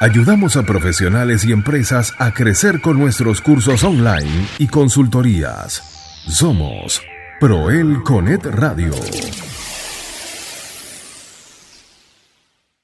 Ayudamos 0.00 0.56
a 0.56 0.64
profesionales 0.64 1.44
y 1.44 1.52
empresas 1.52 2.14
a 2.18 2.32
crecer 2.32 2.80
con 2.80 2.98
nuestros 2.98 3.40
cursos 3.40 3.84
online 3.84 4.48
y 4.58 4.66
consultorías. 4.66 5.82
Somos 6.26 7.00
Proel 7.40 8.02
Conet 8.02 8.44
Radio. 8.44 8.92